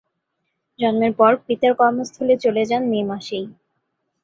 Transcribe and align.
জন্মের 0.79 1.13
পর 1.19 1.31
পিতার 1.45 1.73
কর্মস্থলে 1.79 2.35
চলে 2.43 2.63
যান 2.69 2.83
মে 2.91 2.99
মাসেই। 3.09 3.45